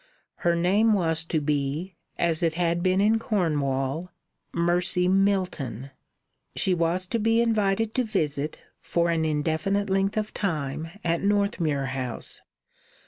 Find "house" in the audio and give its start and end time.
11.89-12.41